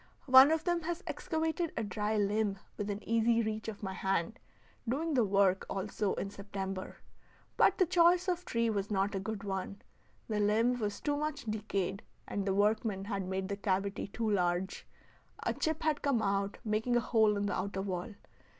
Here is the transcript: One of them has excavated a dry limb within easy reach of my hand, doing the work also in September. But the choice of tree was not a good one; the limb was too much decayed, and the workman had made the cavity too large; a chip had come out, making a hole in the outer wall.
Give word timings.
One 0.25 0.49
of 0.49 0.63
them 0.63 0.81
has 0.81 1.03
excavated 1.05 1.73
a 1.77 1.83
dry 1.83 2.17
limb 2.17 2.57
within 2.75 3.07
easy 3.07 3.43
reach 3.43 3.67
of 3.67 3.83
my 3.83 3.93
hand, 3.93 4.39
doing 4.89 5.13
the 5.13 5.23
work 5.23 5.63
also 5.69 6.15
in 6.15 6.31
September. 6.31 6.97
But 7.55 7.77
the 7.77 7.85
choice 7.85 8.27
of 8.27 8.43
tree 8.43 8.67
was 8.67 8.89
not 8.89 9.13
a 9.13 9.19
good 9.19 9.43
one; 9.43 9.79
the 10.27 10.39
limb 10.39 10.79
was 10.79 10.99
too 11.01 11.15
much 11.17 11.45
decayed, 11.45 12.01
and 12.27 12.47
the 12.47 12.55
workman 12.55 13.05
had 13.05 13.27
made 13.27 13.47
the 13.47 13.55
cavity 13.57 14.07
too 14.07 14.27
large; 14.27 14.87
a 15.43 15.53
chip 15.53 15.83
had 15.83 16.01
come 16.01 16.23
out, 16.23 16.57
making 16.65 16.95
a 16.95 16.99
hole 16.99 17.37
in 17.37 17.45
the 17.45 17.53
outer 17.55 17.83
wall. 17.83 18.15